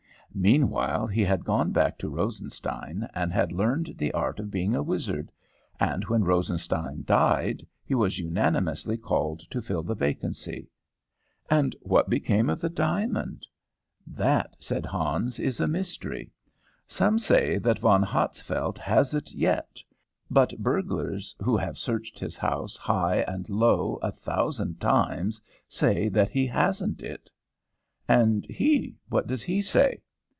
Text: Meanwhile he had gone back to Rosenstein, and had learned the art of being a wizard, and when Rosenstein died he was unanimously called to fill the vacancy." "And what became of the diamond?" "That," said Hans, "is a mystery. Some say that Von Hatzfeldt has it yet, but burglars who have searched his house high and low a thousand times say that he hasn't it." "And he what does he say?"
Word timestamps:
Meanwhile 0.33 1.07
he 1.07 1.25
had 1.25 1.43
gone 1.43 1.73
back 1.73 1.97
to 1.97 2.07
Rosenstein, 2.09 3.05
and 3.13 3.33
had 3.33 3.51
learned 3.51 3.95
the 3.97 4.13
art 4.13 4.39
of 4.39 4.49
being 4.49 4.73
a 4.73 4.81
wizard, 4.81 5.29
and 5.77 6.05
when 6.05 6.23
Rosenstein 6.23 7.03
died 7.03 7.67
he 7.83 7.95
was 7.95 8.17
unanimously 8.17 8.95
called 8.95 9.41
to 9.51 9.61
fill 9.61 9.83
the 9.83 9.93
vacancy." 9.93 10.69
"And 11.49 11.75
what 11.81 12.09
became 12.09 12.49
of 12.49 12.61
the 12.61 12.69
diamond?" 12.69 13.45
"That," 14.07 14.55
said 14.57 14.85
Hans, 14.85 15.37
"is 15.37 15.59
a 15.59 15.67
mystery. 15.67 16.31
Some 16.87 17.19
say 17.19 17.57
that 17.57 17.79
Von 17.79 18.01
Hatzfeldt 18.01 18.77
has 18.77 19.13
it 19.13 19.33
yet, 19.33 19.83
but 20.29 20.57
burglars 20.59 21.35
who 21.43 21.57
have 21.57 21.77
searched 21.77 22.19
his 22.19 22.37
house 22.37 22.77
high 22.77 23.17
and 23.27 23.49
low 23.49 23.99
a 24.01 24.13
thousand 24.13 24.79
times 24.79 25.41
say 25.67 26.07
that 26.07 26.29
he 26.29 26.47
hasn't 26.47 27.03
it." 27.03 27.29
"And 28.07 28.45
he 28.45 28.95
what 29.09 29.27
does 29.27 29.43
he 29.43 29.61
say?" 29.61 30.01